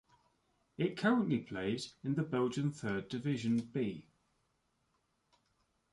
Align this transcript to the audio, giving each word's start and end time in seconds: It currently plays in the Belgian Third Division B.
It 0.79 0.97
currently 0.97 1.37
plays 1.37 1.93
in 2.03 2.15
the 2.15 2.23
Belgian 2.23 2.71
Third 2.71 3.07
Division 3.07 3.59
B. 3.59 4.07